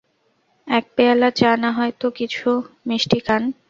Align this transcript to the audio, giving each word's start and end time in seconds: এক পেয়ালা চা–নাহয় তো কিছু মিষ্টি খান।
এক 0.67 0.85
পেয়ালা 0.95 1.29
চা–নাহয় 1.31 1.93
তো 1.99 2.07
কিছু 2.11 2.49
মিষ্টি 2.87 3.19
খান। 3.19 3.43